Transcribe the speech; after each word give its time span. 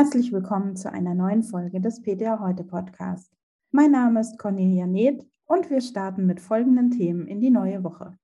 Herzlich 0.00 0.32
willkommen 0.32 0.76
zu 0.76 0.90
einer 0.90 1.14
neuen 1.14 1.42
Folge 1.42 1.78
des 1.78 2.00
PTA 2.00 2.40
Heute 2.40 2.64
Podcast. 2.64 3.30
Mein 3.70 3.90
Name 3.90 4.20
ist 4.20 4.38
Cornelia 4.38 4.86
Neth 4.86 5.26
und 5.44 5.68
wir 5.68 5.82
starten 5.82 6.24
mit 6.24 6.40
folgenden 6.40 6.90
Themen 6.90 7.26
in 7.26 7.38
die 7.42 7.50
neue 7.50 7.84
Woche. 7.84 8.16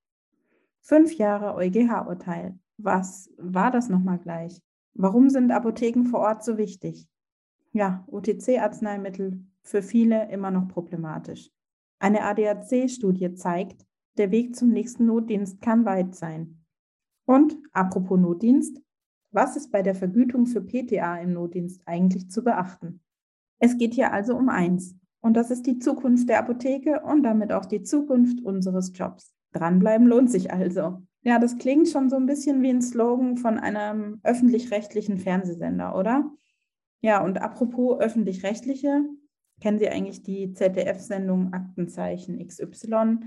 Fünf 0.81 1.13
Jahre 1.19 1.55
EuGH-Urteil. 1.55 2.59
Was 2.79 3.29
war 3.37 3.71
das 3.71 3.91
nochmal 3.91 4.17
gleich? 4.19 4.63
Warum 4.95 5.29
sind 5.29 5.53
Apotheken 5.53 6.05
vor 6.05 6.21
Ort 6.21 6.43
so 6.45 6.57
wichtig? 6.57 7.07
Ja, 7.73 8.07
OTC-Arzneimittel 8.07 9.45
für 9.61 9.83
viele 9.83 10.31
immer 10.31 10.51
noch 10.51 10.69
problematisch. 10.69 11.51
Eine 11.99 12.23
ADAC-Studie 12.23 13.35
zeigt, 13.35 13.85
der 14.17 14.31
Weg 14.31 14.57
zum 14.57 14.71
nächsten 14.71 15.05
Notdienst 15.05 15.61
kann 15.61 15.85
weit 15.85 16.15
sein. 16.15 16.65
Und 17.27 17.55
apropos 17.75 18.19
Notdienst, 18.19 18.81
was 19.37 19.55
ist 19.55 19.71
bei 19.71 19.83
der 19.83 19.95
Vergütung 19.95 20.47
für 20.47 20.63
PTA 20.63 21.19
im 21.19 21.35
Notdienst 21.35 21.83
eigentlich 21.85 22.31
zu 22.31 22.43
beachten? 22.43 23.01
Es 23.59 23.79
geht 23.79 23.95
hier 23.95 24.13
also 24.13 24.35
um 24.35 24.49
eins. 24.49 24.97
Und 25.21 25.35
das 25.35 25.51
ist 25.51 25.67
die 25.67 25.79
Zukunft 25.79 26.29
der 26.29 26.39
Apotheke 26.39 27.03
und 27.03 27.23
damit 27.23 27.53
auch 27.53 27.67
die 27.67 27.83
Zukunft 27.83 28.43
unseres 28.43 28.93
Jobs. 28.95 29.35
Dranbleiben 29.53 30.07
lohnt 30.07 30.31
sich 30.31 30.53
also. 30.53 31.03
Ja, 31.23 31.39
das 31.39 31.59
klingt 31.59 31.89
schon 31.89 32.09
so 32.09 32.17
ein 32.17 32.27
bisschen 32.27 32.63
wie 32.63 32.71
ein 32.71 32.83
Slogan 32.83 33.37
von 33.37 33.59
einem 33.59 34.21
öffentlich-rechtlichen 34.23 35.19
Fernsehsender, 35.19 35.97
oder? 35.97 36.31
Ja, 37.03 37.23
und 37.23 37.41
apropos 37.43 38.01
öffentlich-rechtliche, 38.01 39.05
kennen 39.61 39.79
Sie 39.79 39.89
eigentlich 39.89 40.23
die 40.23 40.53
ZDF-Sendung 40.53 41.53
Aktenzeichen 41.53 42.39
XY? 42.47 43.19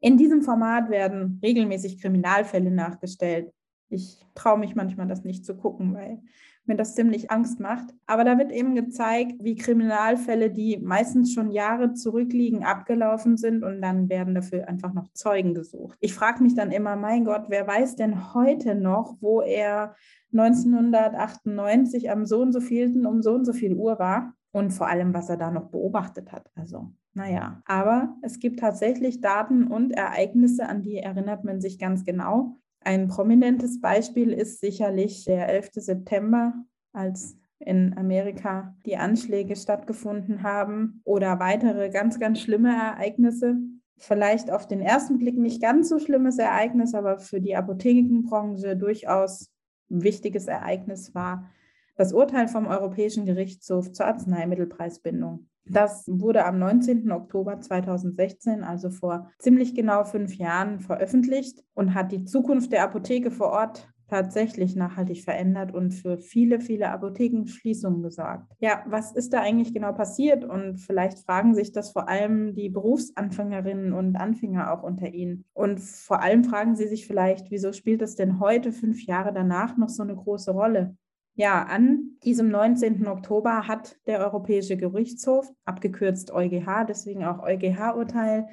In 0.00 0.16
diesem 0.16 0.42
Format 0.42 0.90
werden 0.90 1.40
regelmäßig 1.42 2.00
Kriminalfälle 2.00 2.70
nachgestellt. 2.70 3.52
Ich 3.92 4.24
traue 4.34 4.58
mich 4.58 4.74
manchmal, 4.74 5.06
das 5.06 5.24
nicht 5.24 5.44
zu 5.44 5.56
gucken, 5.56 5.94
weil 5.94 6.22
mir 6.64 6.76
das 6.76 6.94
ziemlich 6.94 7.30
Angst 7.30 7.60
macht. 7.60 7.92
Aber 8.06 8.24
da 8.24 8.38
wird 8.38 8.52
eben 8.52 8.74
gezeigt, 8.74 9.34
wie 9.42 9.56
Kriminalfälle, 9.56 10.50
die 10.50 10.78
meistens 10.78 11.32
schon 11.32 11.50
Jahre 11.50 11.92
zurückliegen, 11.94 12.64
abgelaufen 12.64 13.36
sind 13.36 13.64
und 13.64 13.82
dann 13.82 14.08
werden 14.08 14.34
dafür 14.34 14.68
einfach 14.68 14.92
noch 14.92 15.12
Zeugen 15.12 15.54
gesucht. 15.54 15.98
Ich 16.00 16.14
frage 16.14 16.42
mich 16.42 16.54
dann 16.54 16.70
immer, 16.70 16.96
mein 16.96 17.24
Gott, 17.24 17.46
wer 17.48 17.66
weiß 17.66 17.96
denn 17.96 18.34
heute 18.34 18.74
noch, 18.74 19.16
wo 19.20 19.40
er 19.40 19.96
1998 20.32 22.10
am 22.10 22.24
so 22.26 22.40
und 22.40 22.52
so 22.52 22.60
vielten 22.60 23.06
um 23.06 23.22
so 23.22 23.34
und 23.34 23.44
so 23.44 23.52
viel 23.52 23.74
Uhr 23.74 23.98
war 23.98 24.34
und 24.52 24.70
vor 24.70 24.88
allem, 24.88 25.12
was 25.14 25.28
er 25.28 25.36
da 25.36 25.50
noch 25.50 25.66
beobachtet 25.66 26.32
hat. 26.32 26.50
Also, 26.54 26.92
naja, 27.14 27.62
aber 27.66 28.16
es 28.22 28.38
gibt 28.38 28.60
tatsächlich 28.60 29.20
Daten 29.20 29.66
und 29.66 29.90
Ereignisse, 29.92 30.68
an 30.68 30.82
die 30.82 30.98
erinnert 30.98 31.44
man 31.44 31.60
sich 31.60 31.78
ganz 31.78 32.04
genau. 32.04 32.56
Ein 32.84 33.08
prominentes 33.08 33.80
Beispiel 33.80 34.32
ist 34.32 34.60
sicherlich 34.60 35.24
der 35.24 35.48
11. 35.48 35.70
September, 35.74 36.54
als 36.92 37.36
in 37.58 37.96
Amerika 37.96 38.74
die 38.84 38.96
Anschläge 38.96 39.54
stattgefunden 39.56 40.42
haben 40.42 41.00
oder 41.04 41.38
weitere 41.38 41.90
ganz, 41.90 42.18
ganz 42.18 42.40
schlimme 42.40 42.70
Ereignisse. 42.70 43.56
Vielleicht 43.98 44.50
auf 44.50 44.66
den 44.66 44.80
ersten 44.80 45.18
Blick 45.18 45.38
nicht 45.38 45.62
ganz 45.62 45.88
so 45.88 46.00
schlimmes 46.00 46.38
Ereignis, 46.38 46.94
aber 46.94 47.18
für 47.18 47.40
die 47.40 47.54
Apothekenbranche 47.54 48.76
durchaus 48.76 49.52
ein 49.90 50.02
wichtiges 50.02 50.46
Ereignis 50.46 51.14
war 51.14 51.50
das 51.96 52.12
Urteil 52.12 52.48
vom 52.48 52.66
Europäischen 52.66 53.26
Gerichtshof 53.26 53.92
zur 53.92 54.06
Arzneimittelpreisbindung. 54.06 55.48
Das 55.64 56.04
wurde 56.08 56.44
am 56.44 56.58
19. 56.58 57.10
Oktober 57.12 57.60
2016, 57.60 58.64
also 58.64 58.90
vor 58.90 59.30
ziemlich 59.38 59.74
genau 59.74 60.04
fünf 60.04 60.34
Jahren, 60.34 60.80
veröffentlicht 60.80 61.62
und 61.74 61.94
hat 61.94 62.12
die 62.12 62.24
Zukunft 62.24 62.72
der 62.72 62.82
Apotheke 62.82 63.30
vor 63.30 63.50
Ort 63.50 63.88
tatsächlich 64.12 64.76
nachhaltig 64.76 65.24
verändert 65.24 65.72
und 65.72 65.92
für 65.92 66.18
viele, 66.18 66.60
viele 66.60 66.90
Apothekenschließungen 66.90 68.02
gesorgt. 68.02 68.52
Ja, 68.58 68.84
was 68.86 69.12
ist 69.12 69.32
da 69.32 69.40
eigentlich 69.40 69.72
genau 69.72 69.92
passiert? 69.92 70.44
Und 70.44 70.76
vielleicht 70.76 71.20
fragen 71.20 71.54
sich 71.54 71.72
das 71.72 71.92
vor 71.92 72.10
allem 72.10 72.54
die 72.54 72.68
Berufsanfängerinnen 72.68 73.94
und 73.94 74.16
Anfänger 74.16 74.70
auch 74.70 74.82
unter 74.82 75.08
Ihnen. 75.08 75.46
Und 75.54 75.80
vor 75.80 76.20
allem 76.20 76.44
fragen 76.44 76.76
sie 76.76 76.88
sich 76.88 77.06
vielleicht, 77.06 77.50
wieso 77.50 77.72
spielt 77.72 78.02
das 78.02 78.14
denn 78.14 78.38
heute, 78.38 78.70
fünf 78.70 79.02
Jahre 79.06 79.32
danach, 79.32 79.78
noch 79.78 79.88
so 79.88 80.02
eine 80.02 80.14
große 80.14 80.50
Rolle? 80.50 80.94
Ja, 81.34 81.62
an 81.62 82.18
diesem 82.24 82.50
19. 82.50 83.06
Oktober 83.06 83.66
hat 83.66 83.96
der 84.06 84.20
Europäische 84.20 84.76
Gerichtshof, 84.76 85.50
abgekürzt 85.64 86.30
EuGH, 86.30 86.84
deswegen 86.86 87.24
auch 87.24 87.42
EuGH-Urteil, 87.42 88.48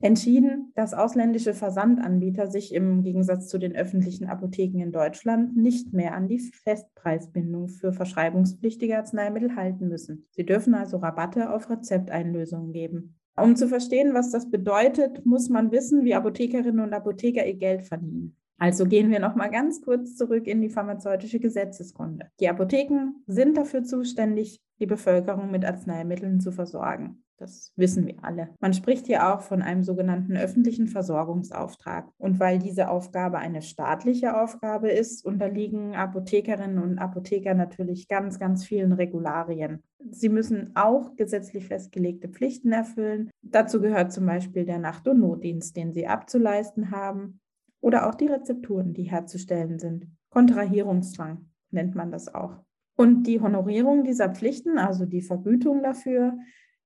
entschieden, 0.00 0.72
dass 0.74 0.94
ausländische 0.94 1.54
Versandanbieter 1.54 2.50
sich 2.50 2.74
im 2.74 3.02
Gegensatz 3.02 3.48
zu 3.48 3.58
den 3.58 3.76
öffentlichen 3.76 4.28
Apotheken 4.28 4.80
in 4.80 4.92
Deutschland 4.92 5.56
nicht 5.56 5.92
mehr 5.92 6.14
an 6.14 6.28
die 6.28 6.38
Festpreisbindung 6.38 7.68
für 7.68 7.92
verschreibungspflichtige 7.92 8.96
Arzneimittel 8.96 9.56
halten 9.56 9.88
müssen. 9.88 10.26
Sie 10.30 10.44
dürfen 10.44 10.74
also 10.74 10.98
Rabatte 10.98 11.52
auf 11.52 11.68
Rezepteinlösungen 11.68 12.72
geben. 12.72 13.16
Um 13.36 13.56
zu 13.56 13.68
verstehen, 13.68 14.12
was 14.12 14.30
das 14.30 14.50
bedeutet, 14.50 15.24
muss 15.24 15.48
man 15.48 15.70
wissen, 15.70 16.04
wie 16.04 16.14
Apothekerinnen 16.14 16.80
und 16.80 16.92
Apotheker 16.92 17.46
ihr 17.46 17.56
Geld 17.56 17.82
verdienen. 17.82 18.36
Also 18.60 18.84
gehen 18.84 19.10
wir 19.10 19.20
noch 19.20 19.36
mal 19.36 19.48
ganz 19.48 19.80
kurz 19.80 20.16
zurück 20.16 20.46
in 20.46 20.60
die 20.60 20.68
pharmazeutische 20.68 21.40
Gesetzeskunde. 21.40 22.26
Die 22.40 22.48
Apotheken 22.48 23.14
sind 23.26 23.56
dafür 23.56 23.84
zuständig, 23.84 24.60
die 24.80 24.86
Bevölkerung 24.86 25.50
mit 25.50 25.64
Arzneimitteln 25.64 26.40
zu 26.40 26.52
versorgen. 26.52 27.24
Das 27.38 27.72
wissen 27.76 28.06
wir 28.06 28.22
alle. 28.22 28.50
Man 28.60 28.74
spricht 28.74 29.06
hier 29.06 29.32
auch 29.32 29.40
von 29.40 29.62
einem 29.62 29.82
sogenannten 29.82 30.36
öffentlichen 30.36 30.88
Versorgungsauftrag. 30.88 32.10
Und 32.18 32.38
weil 32.38 32.58
diese 32.58 32.90
Aufgabe 32.90 33.38
eine 33.38 33.62
staatliche 33.62 34.38
Aufgabe 34.38 34.90
ist, 34.90 35.24
unterliegen 35.24 35.94
Apothekerinnen 35.94 36.78
und 36.78 36.98
Apotheker 36.98 37.54
natürlich 37.54 38.08
ganz, 38.08 38.38
ganz 38.38 38.66
vielen 38.66 38.92
Regularien. 38.92 39.82
Sie 40.10 40.28
müssen 40.28 40.72
auch 40.74 41.16
gesetzlich 41.16 41.66
festgelegte 41.66 42.28
Pflichten 42.28 42.72
erfüllen. 42.72 43.30
Dazu 43.40 43.80
gehört 43.80 44.12
zum 44.12 44.26
Beispiel 44.26 44.66
der 44.66 44.78
Nacht- 44.78 45.08
und 45.08 45.20
Notdienst, 45.20 45.74
den 45.78 45.94
sie 45.94 46.06
abzuleisten 46.06 46.90
haben 46.90 47.40
oder 47.80 48.08
auch 48.08 48.14
die 48.14 48.26
Rezepturen, 48.26 48.92
die 48.92 49.04
herzustellen 49.04 49.78
sind. 49.78 50.06
Kontrahierungszwang 50.30 51.46
nennt 51.70 51.94
man 51.94 52.10
das 52.10 52.32
auch. 52.34 52.58
Und 52.96 53.24
die 53.24 53.40
Honorierung 53.40 54.04
dieser 54.04 54.28
Pflichten, 54.28 54.78
also 54.78 55.06
die 55.06 55.22
Vergütung 55.22 55.82
dafür, 55.82 56.36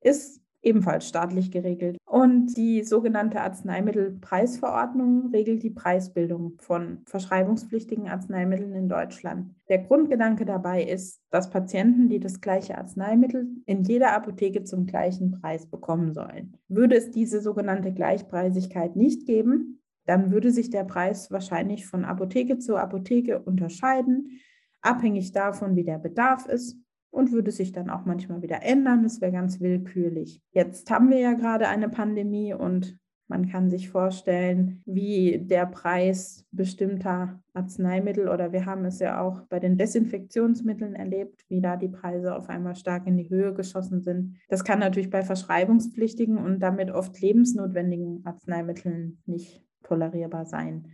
ist 0.01 0.41
ebenfalls 0.65 1.07
staatlich 1.09 1.51
geregelt. 1.51 1.99
Und 2.07 2.57
die 2.57 2.83
sogenannte 2.85 3.41
Arzneimittelpreisverordnung 3.41 5.31
regelt 5.31 5.63
die 5.63 5.71
Preisbildung 5.71 6.55
von 6.59 7.03
verschreibungspflichtigen 7.07 8.09
Arzneimitteln 8.09 8.73
in 8.75 8.89
Deutschland. 8.89 9.55
Der 9.69 9.79
Grundgedanke 9.79 10.45
dabei 10.45 10.83
ist, 10.83 11.21
dass 11.31 11.51
Patienten, 11.51 12.09
die 12.09 12.21
das 12.21 12.41
gleiche 12.41 12.79
Arzneimittel 12.79 13.47
in 13.67 13.83
jeder 13.83 14.13
Apotheke 14.13 14.65
zum 14.65 14.87
gleichen 14.87 15.33
Preis 15.33 15.67
bekommen 15.67 16.15
sollen. 16.15 16.57
Würde 16.69 16.97
es 16.97 17.11
diese 17.11 17.41
sogenannte 17.41 17.93
Gleichpreisigkeit 17.93 18.97
nicht 18.97 19.27
geben, 19.27 19.81
dann 20.07 20.31
würde 20.31 20.51
sich 20.51 20.71
der 20.71 20.85
Preis 20.85 21.31
wahrscheinlich 21.31 21.87
von 21.87 22.05
Apotheke 22.05 22.59
zu 22.59 22.77
Apotheke 22.77 23.41
unterscheiden, 23.41 24.41
abhängig 24.83 25.33
davon, 25.33 25.77
wie 25.77 25.85
der 25.85 25.99
Bedarf 25.99 26.47
ist 26.47 26.79
und 27.11 27.33
würde 27.33 27.53
sich 27.53 27.73
dann 27.73 27.91
auch 27.91 28.05
manchmal 28.05 28.43
wieder 28.43 28.63
ändern. 28.63 29.03
Das 29.03 29.21
wäre 29.21 29.33
ganz 29.33 29.61
willkürlich. 29.61 30.43
Jetzt 30.51 30.91
haben 30.91 31.11
wir 31.11 31.19
ja 31.19 31.33
gerade 31.33 31.69
eine 31.69 31.89
Pandemie 31.89 32.53
und 32.53 32.99
man 33.27 33.49
kann 33.49 33.71
sich 33.71 33.89
vorstellen, 33.89 34.83
wie 34.85 35.39
der 35.39 35.65
Preis 35.65 36.45
bestimmter 36.51 37.41
Arzneimittel 37.55 38.29
oder 38.29 38.53
wir 38.53 38.67
haben 38.67 38.85
es 38.85 38.99
ja 38.99 39.21
auch 39.21 39.41
bei 39.49 39.61
den 39.61 39.79
Desinfektionsmitteln 39.79 40.95
erlebt, 40.95 41.45
wie 41.49 41.63
da 41.63 41.77
die 41.77 41.89
Preise 41.89 42.37
auf 42.37 42.51
einmal 42.51 42.77
stark 42.77 43.07
in 43.07 43.17
die 43.17 43.31
Höhe 43.31 43.55
geschossen 43.55 44.03
sind. 44.03 44.37
Das 44.49 44.63
kann 44.63 44.79
natürlich 44.79 45.09
bei 45.09 45.23
verschreibungspflichtigen 45.23 46.37
und 46.37 46.61
damit 46.61 46.91
oft 46.91 47.19
lebensnotwendigen 47.19 48.27
Arzneimitteln 48.27 49.23
nicht 49.25 49.65
tolerierbar 49.85 50.47
sein. 50.47 50.91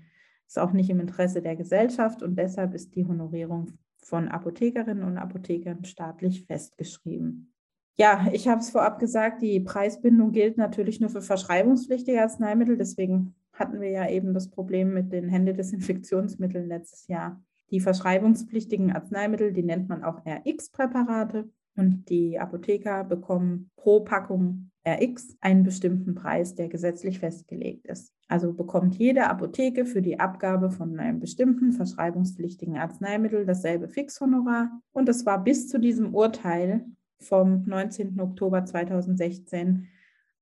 Ist 0.47 0.59
auch 0.59 0.73
nicht 0.73 0.91
im 0.91 1.01
Interesse 1.01 1.41
der 1.41 1.57
Gesellschaft 1.57 2.23
und 2.23 2.37
deshalb 2.37 2.75
ist 2.75 2.95
die 2.95 3.07
Honorierung 3.07 3.73
von 4.03 4.29
Apothekerinnen 4.29 5.05
und 5.05 5.19
Apothekern 5.19 5.85
staatlich 5.85 6.45
festgeschrieben. 6.45 7.53
Ja, 7.97 8.29
ich 8.33 8.49
habe 8.49 8.61
es 8.61 8.71
vorab 8.71 8.99
gesagt, 8.99 9.43
die 9.43 9.61
Preisbindung 9.61 10.33
gilt 10.33 10.57
natürlich 10.57 11.01
nur 11.01 11.11
für 11.11 11.23
verschreibungspflichtige 11.23 12.21
Arzneimittel. 12.21 12.77
Deswegen 12.77 13.35
hatten 13.53 13.81
wir 13.81 13.91
ja 13.91 14.09
eben 14.09 14.33
das 14.33 14.49
Problem 14.49 14.95
mit 14.95 15.13
den 15.13 15.29
Händedesinfektionsmitteln 15.29 16.67
letztes 16.67 17.07
Jahr. 17.09 17.43
Die 17.71 17.81
verschreibungspflichtigen 17.81 18.93
Arzneimittel, 18.93 19.53
die 19.53 19.63
nennt 19.63 19.89
man 19.89 20.03
auch 20.03 20.25
RX-Präparate. 20.27 21.51
Und 21.77 22.09
die 22.09 22.39
Apotheker 22.39 23.05
bekommen 23.05 23.71
pro 23.77 24.01
Packung 24.01 24.70
RX 24.87 25.37
einen 25.41 25.63
bestimmten 25.63 26.15
Preis, 26.15 26.55
der 26.55 26.69
gesetzlich 26.69 27.19
festgelegt 27.19 27.87
ist. 27.87 28.15
Also 28.29 28.53
bekommt 28.53 28.95
jede 28.97 29.29
Apotheke 29.29 29.85
für 29.85 30.01
die 30.01 30.19
Abgabe 30.19 30.71
von 30.71 30.99
einem 30.99 31.21
bestimmten 31.21 31.73
verschreibungspflichtigen 31.73 32.77
Arzneimittel 32.77 33.45
dasselbe 33.45 33.89
Fixhonorar. 33.89 34.71
Und 34.93 35.09
es 35.09 35.27
war 35.27 35.43
bis 35.43 35.69
zu 35.69 35.79
diesem 35.79 36.15
Urteil 36.15 36.87
vom 37.19 37.65
19. 37.67 38.19
Oktober 38.21 38.65
2016 38.65 39.89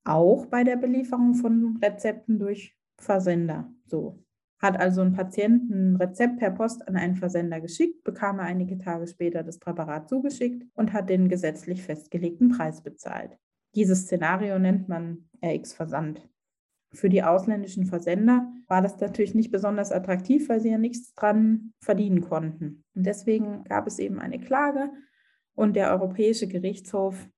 auch 0.05 0.46
bei 0.46 0.64
der 0.64 0.76
Belieferung 0.76 1.34
von 1.34 1.79
Rezepten 1.82 2.38
durch 2.38 2.76
Versender 2.99 3.70
so. 3.87 4.23
Hat 4.61 4.79
also 4.79 5.02
ein 5.02 5.12
Patient 5.12 5.70
ein 5.70 5.96
Rezept 5.96 6.38
per 6.38 6.50
Post 6.50 6.87
an 6.88 6.96
einen 6.96 7.14
Versender 7.14 7.61
geschickt, 7.61 8.02
bekam 8.05 8.38
er 8.38 8.46
einige 8.46 8.76
Tage 8.79 9.06
später 9.06 9.43
das 9.43 9.58
Präparat 9.58 10.08
zugeschickt 10.08 10.67
und 10.75 10.93
hat 10.93 11.08
den 11.11 11.29
gesetzlich 11.29 11.82
festgelegten 11.82 12.49
Preis 12.49 12.82
bezahlt. 12.82 13.38
Dieses 13.79 14.07
Szenario 14.07 14.59
nennt 14.59 14.89
man 14.89 15.29
RX-Versand. 15.41 16.29
Für 16.93 17.09
die 17.09 17.23
ausländischen 17.23 17.87
Versender 17.87 18.53
war 18.67 18.83
das 18.83 18.99
natürlich 18.99 19.37
nicht 19.37 19.53
besonders 19.53 19.93
attraktiv, 19.93 20.49
weil 20.49 20.59
sie 20.59 20.71
ja 20.71 20.79
nichts 20.79 21.15
dran 21.15 21.73
verdienen 21.79 22.21
konnten. 22.21 22.83
Und 22.97 23.07
deswegen 23.07 23.63
gab 23.63 23.87
es 23.87 24.01
eben 24.01 24.19
eine 24.19 24.41
Klage 24.41 24.91
und 25.55 25.77
der 25.77 25.93
Europäische 25.93 26.49
Gerichtshof 26.49 27.29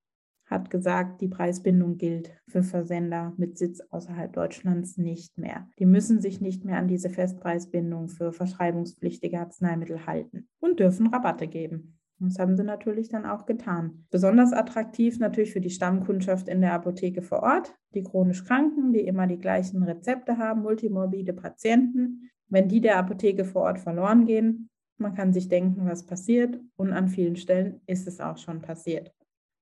hat 0.47 0.71
gesagt, 0.71 1.21
die 1.21 1.29
Preisbindung 1.29 1.99
gilt 1.99 2.33
für 2.49 2.63
Versender 2.63 3.35
mit 3.37 3.59
Sitz 3.59 3.83
außerhalb 3.91 4.33
Deutschlands 4.33 4.97
nicht 4.97 5.37
mehr. 5.37 5.69
Die 5.79 5.85
müssen 5.85 6.23
sich 6.23 6.41
nicht 6.41 6.65
mehr 6.65 6.79
an 6.79 6.89
diese 6.89 7.11
Festpreisbindung 7.11 8.09
für 8.09 8.33
verschreibungspflichtige 8.33 9.39
Arzneimittel 9.39 10.07
halten 10.07 10.49
und 10.59 10.81
dürfen 10.81 11.09
Rabatte 11.09 11.49
geben. 11.49 12.00
Das 12.23 12.39
haben 12.39 12.55
sie 12.55 12.65
natürlich 12.65 13.09
dann 13.09 13.25
auch 13.25 13.47
getan. 13.47 14.05
Besonders 14.11 14.53
attraktiv 14.53 15.19
natürlich 15.19 15.53
für 15.53 15.63
die 15.63 15.71
Stammkundschaft 15.71 16.49
in 16.49 16.61
der 16.61 16.75
Apotheke 16.75 17.23
vor 17.23 17.43
Ort, 17.43 17.75
die 17.95 18.03
chronisch 18.03 18.45
Kranken, 18.45 18.93
die 18.93 19.01
immer 19.01 19.27
die 19.27 19.39
gleichen 19.39 19.83
Rezepte 19.83 20.37
haben, 20.37 20.61
multimorbide 20.61 21.33
Patienten. 21.33 22.31
Wenn 22.49 22.69
die 22.69 22.83
der 22.83 22.99
Apotheke 22.99 23.47
vor 23.47 23.63
Ort 23.63 23.79
verloren 23.79 24.27
gehen, 24.27 24.69
man 24.99 25.15
kann 25.15 25.33
sich 25.33 25.49
denken, 25.49 25.87
was 25.87 26.05
passiert 26.05 26.61
und 26.77 26.93
an 26.93 27.09
vielen 27.09 27.37
Stellen 27.37 27.81
ist 27.87 28.07
es 28.07 28.21
auch 28.21 28.37
schon 28.37 28.61
passiert. 28.61 29.15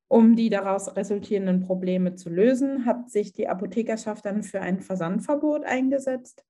Um 0.09 0.35
die 0.35 0.51
daraus 0.51 0.97
resultierenden 0.97 1.61
Probleme 1.61 2.17
zu 2.17 2.29
lösen, 2.29 2.87
hat 2.87 3.09
sich 3.09 3.35
die 3.35 3.47
Apothekerschaft 3.47 4.25
dann 4.25 4.43
für 4.43 4.61
ein 4.61 4.81
Versandverbot 4.81 5.65
eingesetzt. 5.65 6.45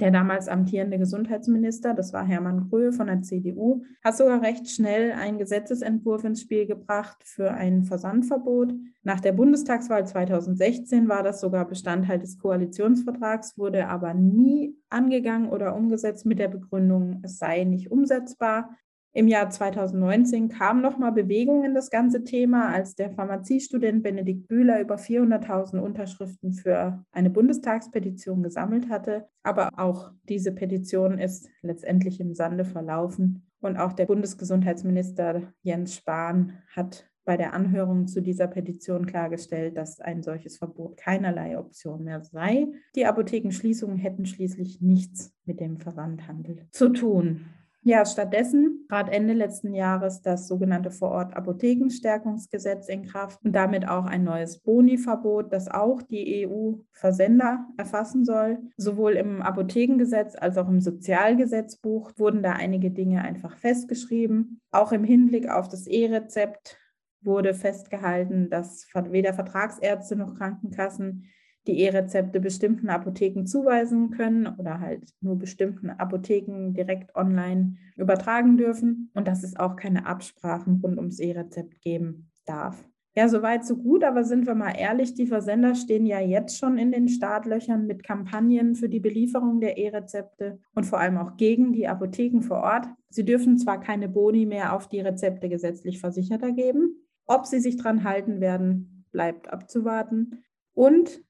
Der 0.00 0.10
damals 0.10 0.48
amtierende 0.48 0.98
Gesundheitsminister, 0.98 1.92
das 1.92 2.12
war 2.12 2.24
Hermann 2.24 2.68
Gröhe 2.70 2.92
von 2.92 3.08
der 3.08 3.20
CDU, 3.20 3.84
hat 4.02 4.16
sogar 4.16 4.40
recht 4.42 4.70
schnell 4.70 5.12
einen 5.12 5.38
Gesetzesentwurf 5.38 6.24
ins 6.24 6.40
Spiel 6.40 6.66
gebracht 6.66 7.18
für 7.24 7.52
ein 7.52 7.84
Versandverbot. 7.84 8.74
Nach 9.02 9.20
der 9.20 9.32
Bundestagswahl 9.32 10.06
2016 10.06 11.08
war 11.08 11.22
das 11.22 11.40
sogar 11.40 11.66
Bestandteil 11.68 12.18
des 12.18 12.38
Koalitionsvertrags, 12.38 13.58
wurde 13.58 13.88
aber 13.88 14.14
nie 14.14 14.74
angegangen 14.88 15.50
oder 15.50 15.76
umgesetzt 15.76 16.24
mit 16.24 16.38
der 16.38 16.48
Begründung, 16.48 17.20
es 17.22 17.38
sei 17.38 17.64
nicht 17.64 17.90
umsetzbar. 17.90 18.70
Im 19.14 19.28
Jahr 19.28 19.50
2019 19.50 20.48
kam 20.48 20.80
nochmal 20.80 21.12
Bewegung 21.12 21.64
in 21.64 21.74
das 21.74 21.90
ganze 21.90 22.24
Thema, 22.24 22.72
als 22.72 22.94
der 22.94 23.10
Pharmaziestudent 23.10 24.02
Benedikt 24.02 24.48
Bühler 24.48 24.80
über 24.80 24.96
400.000 24.96 25.78
Unterschriften 25.80 26.54
für 26.54 27.04
eine 27.12 27.28
Bundestagspetition 27.28 28.42
gesammelt 28.42 28.88
hatte. 28.88 29.28
Aber 29.42 29.68
auch 29.76 30.12
diese 30.30 30.52
Petition 30.52 31.18
ist 31.18 31.50
letztendlich 31.60 32.20
im 32.20 32.34
Sande 32.34 32.64
verlaufen. 32.64 33.46
Und 33.60 33.76
auch 33.76 33.92
der 33.92 34.06
Bundesgesundheitsminister 34.06 35.42
Jens 35.62 35.94
Spahn 35.94 36.54
hat 36.74 37.06
bei 37.24 37.36
der 37.36 37.52
Anhörung 37.52 38.08
zu 38.08 38.20
dieser 38.22 38.48
Petition 38.48 39.06
klargestellt, 39.06 39.76
dass 39.76 40.00
ein 40.00 40.22
solches 40.22 40.56
Verbot 40.56 40.96
keinerlei 40.96 41.58
Option 41.58 42.02
mehr 42.02 42.22
sei. 42.24 42.66
Die 42.96 43.06
Apothekenschließungen 43.06 43.98
hätten 43.98 44.24
schließlich 44.24 44.80
nichts 44.80 45.32
mit 45.44 45.60
dem 45.60 45.78
Versandhandel 45.78 46.66
zu 46.70 46.88
tun. 46.88 47.44
Ja, 47.84 48.06
stattdessen 48.06 48.86
trat 48.88 49.12
Ende 49.12 49.34
letzten 49.34 49.74
Jahres 49.74 50.22
das 50.22 50.46
sogenannte 50.46 50.92
Vorort-Apothekenstärkungsgesetz 50.92 52.88
in 52.88 53.02
Kraft 53.02 53.44
und 53.44 53.56
damit 53.56 53.88
auch 53.88 54.04
ein 54.04 54.22
neues 54.22 54.60
Boni-Verbot, 54.60 55.52
das 55.52 55.66
auch 55.68 56.00
die 56.00 56.46
EU-Versender 56.46 57.66
erfassen 57.76 58.24
soll. 58.24 58.60
Sowohl 58.76 59.14
im 59.14 59.42
Apothekengesetz 59.42 60.36
als 60.36 60.58
auch 60.58 60.68
im 60.68 60.80
Sozialgesetzbuch 60.80 62.12
wurden 62.18 62.44
da 62.44 62.52
einige 62.52 62.92
Dinge 62.92 63.22
einfach 63.22 63.56
festgeschrieben. 63.56 64.60
Auch 64.70 64.92
im 64.92 65.02
Hinblick 65.02 65.50
auf 65.50 65.68
das 65.68 65.88
E-Rezept 65.88 66.78
wurde 67.20 67.52
festgehalten, 67.52 68.48
dass 68.48 68.86
weder 69.10 69.34
Vertragsärzte 69.34 70.14
noch 70.14 70.36
Krankenkassen 70.36 71.24
die 71.66 71.78
E-Rezepte 71.80 72.40
bestimmten 72.40 72.88
Apotheken 72.88 73.44
zuweisen 73.46 74.10
können 74.10 74.46
oder 74.46 74.80
halt 74.80 75.14
nur 75.20 75.38
bestimmten 75.38 75.90
Apotheken 75.90 76.72
direkt 76.72 77.14
online 77.14 77.76
übertragen 77.96 78.56
dürfen 78.56 79.10
und 79.14 79.28
dass 79.28 79.44
es 79.44 79.56
auch 79.56 79.76
keine 79.76 80.06
Absprachen 80.06 80.80
rund 80.82 80.98
ums 80.98 81.20
E-Rezept 81.20 81.80
geben 81.80 82.30
darf. 82.46 82.88
Ja, 83.14 83.28
soweit, 83.28 83.66
so 83.66 83.76
gut, 83.76 84.04
aber 84.04 84.24
sind 84.24 84.46
wir 84.46 84.54
mal 84.54 84.72
ehrlich, 84.72 85.12
die 85.12 85.26
Versender 85.26 85.74
stehen 85.74 86.06
ja 86.06 86.18
jetzt 86.18 86.58
schon 86.58 86.78
in 86.78 86.92
den 86.92 87.08
Startlöchern 87.08 87.86
mit 87.86 88.02
Kampagnen 88.02 88.74
für 88.74 88.88
die 88.88 89.00
Belieferung 89.00 89.60
der 89.60 89.76
E-Rezepte 89.76 90.58
und 90.74 90.84
vor 90.84 90.98
allem 90.98 91.18
auch 91.18 91.36
gegen 91.36 91.74
die 91.74 91.86
Apotheken 91.86 92.40
vor 92.40 92.62
Ort. 92.62 92.86
Sie 93.10 93.26
dürfen 93.26 93.58
zwar 93.58 93.80
keine 93.80 94.08
Boni 94.08 94.46
mehr 94.46 94.74
auf 94.74 94.88
die 94.88 95.00
Rezepte 95.00 95.50
gesetzlich 95.50 96.00
Versicherter 96.00 96.52
geben, 96.52 97.06
ob 97.26 97.44
sie 97.44 97.60
sich 97.60 97.76
dran 97.76 98.02
halten 98.02 98.40
werden, 98.40 99.04
bleibt 99.12 99.52
abzuwarten. 99.52 100.42
Und 100.72 101.22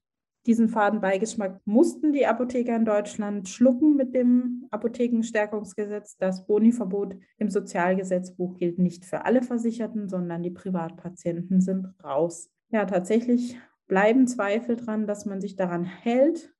diesen 0.46 0.68
faden 0.68 1.00
Beigeschmack 1.00 1.60
mussten 1.64 2.12
die 2.12 2.26
Apotheker 2.26 2.74
in 2.74 2.84
Deutschland 2.84 3.48
schlucken 3.48 3.94
mit 3.94 4.14
dem 4.14 4.66
Apothekenstärkungsgesetz. 4.70 6.16
Das 6.16 6.46
Boni-Verbot 6.46 7.16
im 7.38 7.48
Sozialgesetzbuch 7.48 8.56
gilt 8.56 8.78
nicht 8.78 9.04
für 9.04 9.24
alle 9.24 9.42
Versicherten, 9.42 10.08
sondern 10.08 10.42
die 10.42 10.50
Privatpatienten 10.50 11.60
sind 11.60 11.86
raus. 12.02 12.50
Ja, 12.70 12.86
tatsächlich 12.86 13.56
bleiben 13.86 14.26
Zweifel 14.26 14.76
dran, 14.76 15.06
dass 15.06 15.26
man 15.26 15.40
sich 15.40 15.54
daran 15.54 15.84
hält. 15.84 16.52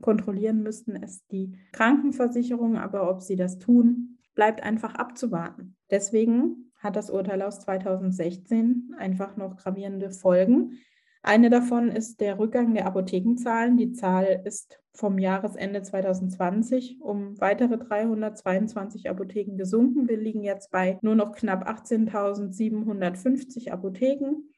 Kontrollieren 0.00 0.62
müssten 0.62 0.96
es 0.96 1.24
die 1.28 1.56
Krankenversicherungen, 1.72 2.76
aber 2.76 3.08
ob 3.08 3.22
sie 3.22 3.36
das 3.36 3.58
tun, 3.58 4.18
bleibt 4.34 4.62
einfach 4.62 4.94
abzuwarten. 4.94 5.76
Deswegen 5.90 6.72
hat 6.76 6.96
das 6.96 7.10
Urteil 7.10 7.42
aus 7.42 7.60
2016 7.60 8.94
einfach 8.98 9.36
noch 9.36 9.56
gravierende 9.56 10.10
Folgen. 10.10 10.78
Eine 11.24 11.50
davon 11.50 11.88
ist 11.88 12.20
der 12.20 12.40
Rückgang 12.40 12.74
der 12.74 12.86
Apothekenzahlen. 12.86 13.76
Die 13.76 13.92
Zahl 13.92 14.42
ist 14.44 14.80
vom 14.92 15.18
Jahresende 15.18 15.82
2020 15.82 17.00
um 17.00 17.40
weitere 17.40 17.78
322 17.78 19.08
Apotheken 19.08 19.56
gesunken. 19.56 20.08
Wir 20.08 20.16
liegen 20.16 20.42
jetzt 20.42 20.72
bei 20.72 20.98
nur 21.00 21.14
noch 21.14 21.30
knapp 21.32 21.68
18.750 21.68 23.70
Apotheken. 23.70 24.48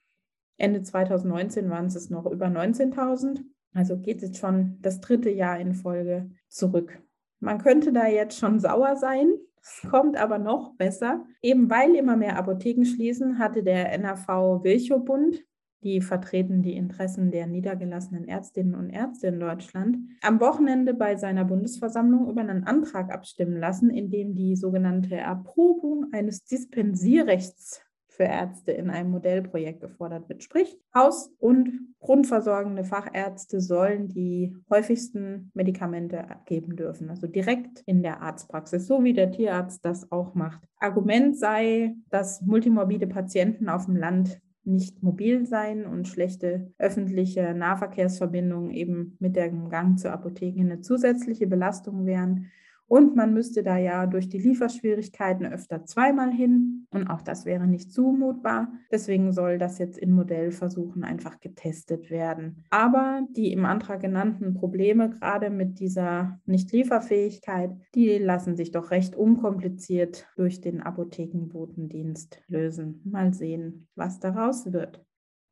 Ende 0.56 0.82
2019 0.82 1.68
waren 1.68 1.84
es 1.86 2.08
noch 2.08 2.24
über 2.24 2.46
19.000. 2.46 3.42
Also 3.74 3.98
geht 3.98 4.22
es 4.22 4.38
schon 4.38 4.78
das 4.80 5.02
dritte 5.02 5.30
Jahr 5.30 5.60
in 5.60 5.74
Folge 5.74 6.30
zurück. 6.48 6.98
Man 7.40 7.58
könnte 7.58 7.92
da 7.92 8.06
jetzt 8.06 8.38
schon 8.38 8.58
sauer 8.58 8.96
sein. 8.96 9.34
Es 9.60 9.82
kommt 9.90 10.16
aber 10.16 10.38
noch 10.38 10.76
besser. 10.76 11.26
Eben 11.42 11.68
weil 11.68 11.94
immer 11.94 12.16
mehr 12.16 12.38
Apotheken 12.38 12.86
schließen, 12.86 13.38
hatte 13.38 13.62
der 13.62 13.98
NAV 13.98 14.62
Wilchow-Bund 14.62 15.44
die 15.84 16.00
vertreten 16.00 16.62
die 16.62 16.74
Interessen 16.74 17.30
der 17.30 17.46
niedergelassenen 17.46 18.26
Ärztinnen 18.26 18.74
und 18.74 18.90
Ärzte 18.90 19.28
in 19.28 19.38
Deutschland, 19.38 19.98
am 20.22 20.40
Wochenende 20.40 20.94
bei 20.94 21.16
seiner 21.16 21.44
Bundesversammlung 21.44 22.28
über 22.28 22.40
einen 22.40 22.64
Antrag 22.64 23.12
abstimmen 23.12 23.58
lassen, 23.58 23.90
in 23.90 24.10
dem 24.10 24.34
die 24.34 24.56
sogenannte 24.56 25.16
Erprobung 25.16 26.06
eines 26.12 26.44
Dispensierrechts 26.44 27.82
für 28.14 28.24
Ärzte 28.24 28.70
in 28.70 28.90
einem 28.90 29.10
Modellprojekt 29.10 29.80
gefordert 29.80 30.28
wird. 30.28 30.42
Sprich, 30.42 30.78
Haus- 30.94 31.32
und 31.38 31.94
grundversorgende 31.98 32.84
Fachärzte 32.84 33.60
sollen 33.60 34.08
die 34.08 34.56
häufigsten 34.70 35.50
Medikamente 35.52 36.30
abgeben 36.30 36.76
dürfen, 36.76 37.10
also 37.10 37.26
direkt 37.26 37.82
in 37.86 38.02
der 38.02 38.22
Arztpraxis, 38.22 38.86
so 38.86 39.02
wie 39.02 39.14
der 39.14 39.32
Tierarzt 39.32 39.84
das 39.84 40.12
auch 40.12 40.34
macht. 40.34 40.62
Argument 40.78 41.36
sei, 41.36 41.96
dass 42.10 42.40
multimorbide 42.42 43.08
Patienten 43.08 43.68
auf 43.68 43.86
dem 43.86 43.96
Land 43.96 44.40
nicht 44.64 45.02
mobil 45.02 45.46
sein 45.46 45.86
und 45.86 46.08
schlechte 46.08 46.72
öffentliche 46.78 47.54
Nahverkehrsverbindungen 47.54 48.70
eben 48.70 49.16
mit 49.20 49.36
dem 49.36 49.68
Gang 49.68 49.98
zur 49.98 50.12
Apotheke 50.12 50.60
eine 50.60 50.80
zusätzliche 50.80 51.46
Belastung 51.46 52.06
wären. 52.06 52.50
Und 52.86 53.16
man 53.16 53.32
müsste 53.32 53.62
da 53.62 53.78
ja 53.78 54.06
durch 54.06 54.28
die 54.28 54.38
Lieferschwierigkeiten 54.38 55.46
öfter 55.46 55.84
zweimal 55.84 56.30
hin. 56.30 56.86
Und 56.90 57.08
auch 57.08 57.22
das 57.22 57.46
wäre 57.46 57.66
nicht 57.66 57.92
zumutbar. 57.92 58.72
Deswegen 58.90 59.32
soll 59.32 59.58
das 59.58 59.78
jetzt 59.78 59.98
in 59.98 60.12
Modellversuchen 60.12 61.02
einfach 61.02 61.40
getestet 61.40 62.10
werden. 62.10 62.64
Aber 62.70 63.26
die 63.30 63.52
im 63.52 63.64
Antrag 63.64 64.00
genannten 64.00 64.54
Probleme, 64.54 65.10
gerade 65.10 65.50
mit 65.50 65.80
dieser 65.80 66.40
Nichtlieferfähigkeit, 66.44 67.72
die 67.94 68.18
lassen 68.18 68.54
sich 68.56 68.70
doch 68.70 68.90
recht 68.90 69.16
unkompliziert 69.16 70.26
durch 70.36 70.60
den 70.60 70.82
Apothekenbotendienst 70.82 72.42
lösen. 72.48 73.00
Mal 73.04 73.32
sehen, 73.32 73.88
was 73.94 74.20
daraus 74.20 74.72
wird. 74.72 75.02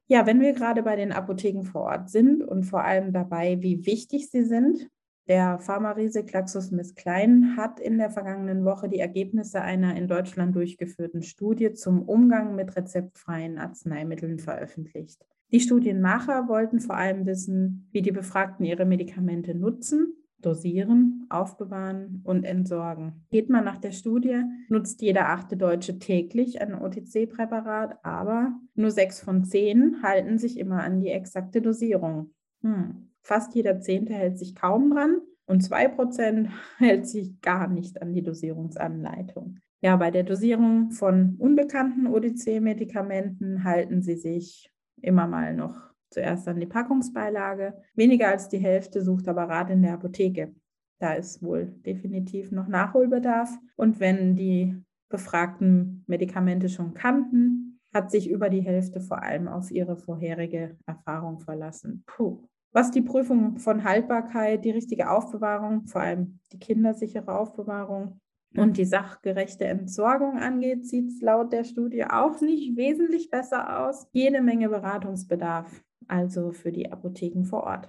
Ja, 0.09 0.27
wenn 0.27 0.41
wir 0.41 0.53
gerade 0.53 0.83
bei 0.83 0.97
den 0.97 1.13
Apotheken 1.13 1.63
vor 1.63 1.83
Ort 1.83 2.11
sind 2.11 2.43
und 2.43 2.65
vor 2.65 2.85
allem 2.85 3.13
dabei, 3.13 3.63
wie 3.63 3.87
wichtig 3.87 4.31
sie 4.31 4.45
sind, 4.45 4.91
der 5.29 5.59
Pharma-Riese 5.61 6.25
GlaxoSmithKline 6.25 7.57
hat 7.57 7.79
in 7.79 7.99
der 7.99 8.11
vergangenen 8.11 8.65
Woche 8.65 8.89
die 8.89 8.99
Ergebnisse 8.99 9.61
einer 9.61 9.97
in 9.97 10.09
Deutschland 10.09 10.57
durchgeführten 10.57 11.23
Studie 11.23 11.73
zum 11.75 12.03
Umgang 12.03 12.57
mit 12.57 12.75
rezeptfreien 12.75 13.59
Arzneimitteln 13.59 14.39
veröffentlicht. 14.39 15.25
Die 15.53 15.61
Studienmacher 15.61 16.49
wollten 16.49 16.81
vor 16.81 16.97
allem 16.97 17.27
wissen, 17.27 17.89
wie 17.93 18.03
die 18.03 18.11
Befragten 18.11 18.65
ihre 18.65 18.85
Medikamente 18.85 19.55
nutzen. 19.55 20.17
dosieren, 20.41 21.25
aufbewahren 21.29 22.21
und 22.25 22.43
entsorgen. 22.43 23.25
Geht 23.31 23.49
man 23.49 23.65
nach 23.65 23.79
der 23.79 23.93
Studie, 23.93 24.43
nutzt 24.69 25.01
jeder 25.01 25.29
achte 25.29 25.57
Deutsche 25.57 26.01
täglich 26.01 26.61
ein 26.61 26.75
OTC-Präparat, 26.75 28.05
aber 28.05 28.59
nur 28.75 28.91
sechs 28.91 29.21
von 29.21 29.45
zehn 29.45 30.03
halten 30.03 30.39
sich 30.39 30.59
immer 30.59 30.83
an 30.83 30.99
die 30.99 31.11
exakte 31.11 31.63
Dosierung. 31.63 32.35
Hm. 32.63 33.12
Fast 33.23 33.55
jeder 33.55 33.81
Zehnte 33.81 34.15
hält 34.15 34.39
sich 34.39 34.55
kaum 34.55 34.91
dran 34.91 35.21
und 35.47 35.63
zwei 35.63 35.89
Prozent 35.89 36.51
hält 36.79 37.07
sich 37.07 37.41
gar 37.41 37.69
nicht 37.69 38.03
an 38.03 38.13
die 38.13 38.23
Dosierungsanleitung. 38.23 39.59
Ja, 39.81 39.97
bei 39.97 40.11
der 40.11 40.23
Dosierung 40.23 40.93
von 40.93 41.37
unbekannten 41.39 42.07
OTC-Medikamenten 42.07 43.65
halten 43.65 44.01
sie 44.03 44.17
sich 44.17 44.71
immer 45.01 45.27
mal 45.27 45.55
noch 45.55 45.93
zuerst 46.11 46.47
an 46.47 46.61
die 46.61 46.67
Packungsbeilage. 46.67 47.75
Weniger 47.95 48.29
als 48.29 48.49
die 48.49 48.59
Hälfte 48.59 49.03
sucht 49.03 49.27
aber 49.29 49.45
Rat 49.45 49.71
in 49.71 49.83
der 49.83 49.95
Apotheke. 49.95 50.55
Da 51.01 51.15
ist 51.15 51.43
wohl 51.43 51.67
definitiv 51.85 52.53
noch 52.53 52.69
Nachholbedarf. 52.69 53.51
Und 53.75 53.99
wenn 53.99 54.37
die 54.37 54.81
befragten 55.09 56.05
Medikamente 56.07 56.69
schon 56.69 56.95
kannten, 56.95 57.81
hat 57.93 58.11
sich 58.11 58.31
über 58.31 58.49
die 58.49 58.61
Hälfte 58.61 59.01
vor 59.01 59.23
allem 59.23 59.49
auf 59.49 59.71
ihre 59.71 59.97
vorherige 59.97 60.79
Erfahrung 60.87 61.41
verlassen. 61.41 62.05
Puh. 62.07 62.49
Was 62.73 62.91
die 62.91 63.03
Prüfung 63.03 63.59
von 63.59 63.85
Haltbarkeit, 63.85 64.65
die 64.65 64.71
richtige 64.71 65.11
Aufbewahrung, 65.11 65.87
vor 65.87 66.01
allem 66.01 66.41
die 66.53 66.59
kindersichere 66.59 67.39
Aufbewahrung 67.39 68.21
und 68.57 68.77
die 68.79 68.85
sachgerechte 68.85 69.65
Entsorgung 69.65 70.39
angeht, 70.39 70.87
sieht 70.87 71.09
es 71.09 71.21
laut 71.21 71.53
der 71.53 71.65
Studie 71.65 72.05
auch 72.05 72.41
nicht 72.41 72.77
wesentlich 72.77 73.31
besser 73.31 73.81
aus. 73.81 74.07
Jede 74.13 74.41
Menge 74.41 74.69
Beratungsbedarf 74.69 75.83
also 76.09 76.53
für 76.53 76.73
die 76.73 76.91
Apotheken 76.91 77.45
vor 77.45 77.65
Ort. 77.65 77.89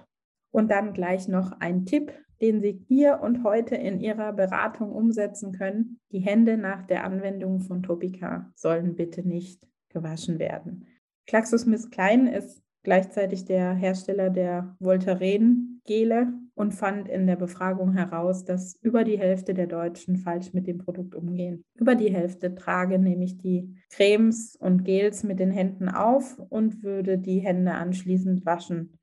Und 0.50 0.70
dann 0.70 0.92
gleich 0.92 1.28
noch 1.28 1.52
ein 1.60 1.84
Tipp, 1.84 2.12
den 2.40 2.60
Sie 2.60 2.72
hier 2.86 3.20
und 3.22 3.44
heute 3.44 3.74
in 3.74 4.00
Ihrer 4.00 4.32
Beratung 4.32 4.92
umsetzen 4.92 5.52
können. 5.52 6.00
Die 6.12 6.20
Hände 6.20 6.56
nach 6.56 6.86
der 6.86 7.04
Anwendung 7.04 7.60
von 7.60 7.82
Topica 7.82 8.52
sollen 8.54 8.94
bitte 8.94 9.26
nicht 9.26 9.66
gewaschen 9.88 10.38
werden. 10.38 10.86
Klaxus 11.26 11.66
Klein 11.90 12.26
ist 12.26 12.63
gleichzeitig 12.84 13.46
der 13.46 13.74
Hersteller 13.74 14.30
der 14.30 14.76
Voltaren-Gele 14.78 16.32
und 16.54 16.72
fand 16.72 17.08
in 17.08 17.26
der 17.26 17.36
Befragung 17.36 17.94
heraus, 17.94 18.44
dass 18.44 18.76
über 18.82 19.02
die 19.02 19.18
Hälfte 19.18 19.54
der 19.54 19.66
Deutschen 19.66 20.16
falsch 20.16 20.52
mit 20.52 20.68
dem 20.68 20.78
Produkt 20.78 21.14
umgehen. 21.14 21.64
Über 21.74 21.96
die 21.96 22.12
Hälfte 22.12 22.54
trage 22.54 22.98
nämlich 22.98 23.38
die 23.38 23.74
Cremes 23.90 24.54
und 24.54 24.84
Gels 24.84 25.24
mit 25.24 25.40
den 25.40 25.50
Händen 25.50 25.88
auf 25.88 26.38
und 26.38 26.82
würde 26.82 27.18
die 27.18 27.40
Hände 27.40 27.72
anschließend 27.72 28.46
waschen. 28.46 28.98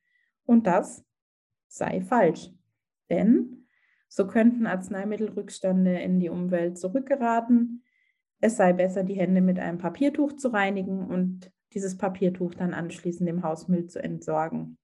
Und 0.45 0.67
das 0.67 1.03
sei 1.67 2.01
falsch. 2.01 2.51
Denn 3.09 3.67
so 4.07 4.27
könnten 4.27 4.67
Arzneimittelrückstände 4.67 5.99
in 5.99 6.19
die 6.19 6.29
Umwelt 6.29 6.77
zurückgeraten. 6.77 7.83
Es 8.39 8.57
sei 8.57 8.73
besser, 8.73 9.03
die 9.03 9.15
Hände 9.15 9.41
mit 9.41 9.57
einem 9.59 9.79
Papiertuch 9.79 10.33
zu 10.33 10.49
reinigen 10.49 11.07
und 11.07 11.51
dieses 11.73 11.97
Papiertuch 11.97 12.53
dann 12.53 12.73
anschließend 12.73 13.27
dem 13.27 13.43
Hausmüll 13.43 13.87
zu 13.87 14.03
entsorgen. 14.03 14.77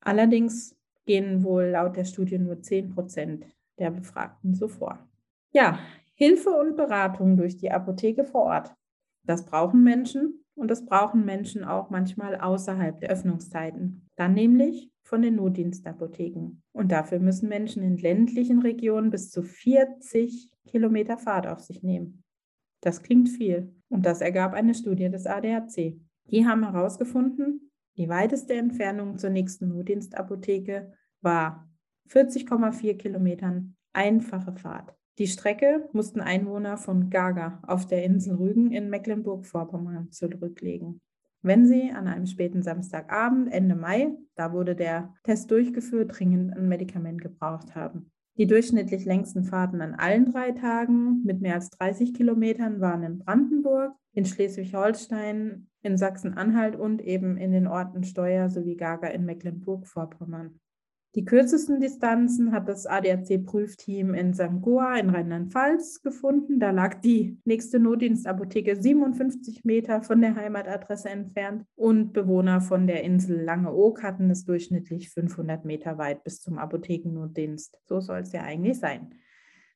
Allerdings 0.00 0.76
gehen 1.06 1.42
wohl 1.44 1.64
laut 1.64 1.96
der 1.96 2.04
Studie 2.04 2.38
nur 2.38 2.60
10 2.60 2.90
Prozent 2.90 3.46
der 3.78 3.90
Befragten 3.90 4.54
so 4.54 4.68
vor. 4.68 4.98
Ja, 5.52 5.78
Hilfe 6.14 6.50
und 6.50 6.76
Beratung 6.76 7.36
durch 7.36 7.56
die 7.56 7.70
Apotheke 7.70 8.24
vor 8.24 8.42
Ort. 8.42 8.74
Das 9.24 9.44
brauchen 9.46 9.82
Menschen 9.82 10.44
und 10.54 10.70
das 10.70 10.84
brauchen 10.84 11.24
Menschen 11.24 11.64
auch 11.64 11.90
manchmal 11.90 12.36
außerhalb 12.36 13.00
der 13.00 13.10
Öffnungszeiten. 13.10 14.06
Dann 14.16 14.34
nämlich 14.34 14.90
von 15.02 15.22
den 15.22 15.36
Notdienstapotheken. 15.36 16.62
Und 16.72 16.92
dafür 16.92 17.18
müssen 17.18 17.48
Menschen 17.48 17.82
in 17.82 17.96
ländlichen 17.96 18.60
Regionen 18.60 19.10
bis 19.10 19.30
zu 19.30 19.42
40 19.42 20.50
Kilometer 20.66 21.18
Fahrt 21.18 21.46
auf 21.46 21.60
sich 21.60 21.82
nehmen. 21.82 22.22
Das 22.80 23.02
klingt 23.02 23.28
viel 23.28 23.74
und 23.88 24.06
das 24.06 24.20
ergab 24.20 24.54
eine 24.54 24.74
Studie 24.74 25.10
des 25.10 25.26
ADAC. 25.26 25.98
Die 26.30 26.46
haben 26.46 26.62
herausgefunden, 26.62 27.70
die 27.96 28.08
weiteste 28.08 28.54
Entfernung 28.54 29.18
zur 29.18 29.30
nächsten 29.30 29.68
Notdienstapotheke 29.68 30.92
war 31.20 31.68
40,4 32.08 32.96
Kilometern 32.96 33.76
einfache 33.92 34.52
Fahrt. 34.52 34.94
Die 35.18 35.26
Strecke 35.26 35.88
mussten 35.92 36.20
Einwohner 36.20 36.78
von 36.78 37.10
Gaga 37.10 37.60
auf 37.66 37.86
der 37.86 38.04
Insel 38.04 38.36
Rügen 38.36 38.72
in 38.72 38.88
Mecklenburg-Vorpommern 38.88 40.10
zurücklegen. 40.12 41.00
Wenn 41.42 41.66
Sie 41.66 41.90
an 41.90 42.06
einem 42.06 42.26
späten 42.26 42.62
Samstagabend 42.62 43.52
Ende 43.52 43.74
Mai, 43.74 44.16
da 44.34 44.52
wurde 44.52 44.76
der 44.76 45.14
Test 45.24 45.50
durchgeführt, 45.50 46.18
dringend 46.18 46.56
ein 46.56 46.68
Medikament 46.68 47.20
gebraucht 47.20 47.74
haben. 47.74 48.12
Die 48.40 48.46
durchschnittlich 48.46 49.04
längsten 49.04 49.44
Fahrten 49.44 49.82
an 49.82 49.94
allen 49.94 50.32
drei 50.32 50.52
Tagen 50.52 51.22
mit 51.24 51.42
mehr 51.42 51.56
als 51.56 51.68
30 51.68 52.14
Kilometern 52.14 52.80
waren 52.80 53.02
in 53.02 53.18
Brandenburg, 53.18 53.92
in 54.14 54.24
Schleswig-Holstein, 54.24 55.68
in 55.82 55.98
Sachsen-Anhalt 55.98 56.74
und 56.74 57.02
eben 57.02 57.36
in 57.36 57.52
den 57.52 57.66
Orten 57.66 58.02
Steuer 58.02 58.48
sowie 58.48 58.76
Gaga 58.76 59.08
in 59.08 59.26
Mecklenburg-Vorpommern. 59.26 60.58
Die 61.16 61.24
kürzesten 61.24 61.80
Distanzen 61.80 62.52
hat 62.52 62.68
das 62.68 62.86
ADAC-Prüfteam 62.86 64.14
in 64.14 64.32
St. 64.32 64.60
Goa 64.62 64.96
in 64.96 65.10
Rheinland-Pfalz 65.10 66.02
gefunden. 66.02 66.60
Da 66.60 66.70
lag 66.70 67.00
die 67.00 67.36
nächste 67.44 67.80
Notdienstapotheke 67.80 68.80
57 68.80 69.64
Meter 69.64 70.02
von 70.02 70.20
der 70.20 70.36
Heimatadresse 70.36 71.08
entfernt 71.08 71.64
und 71.74 72.12
Bewohner 72.12 72.60
von 72.60 72.86
der 72.86 73.02
Insel 73.02 73.42
Langeoog 73.42 74.04
hatten 74.04 74.30
es 74.30 74.44
durchschnittlich 74.44 75.10
500 75.10 75.64
Meter 75.64 75.98
weit 75.98 76.22
bis 76.22 76.40
zum 76.40 76.58
Apothekennotdienst. 76.58 77.76
So 77.86 77.98
soll 77.98 78.20
es 78.20 78.32
ja 78.32 78.42
eigentlich 78.42 78.78
sein. 78.78 79.12